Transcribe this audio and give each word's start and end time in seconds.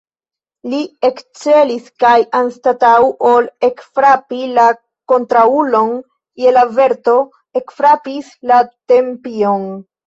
Li 0.69 0.77
ekcelis 1.09 1.91
kaj, 2.03 2.13
anstataŭ 2.39 2.95
ol 3.33 3.51
ekfrapi 3.69 4.41
la 4.57 4.67
kontraŭulon 5.13 5.95
je 6.47 6.59
la 6.59 6.69
verto, 6.81 7.17
ekfrapis 7.63 8.35
la 8.55 8.65
tempion. 8.95 9.69